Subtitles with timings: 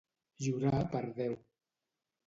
[0.45, 1.39] Jurar per Déu.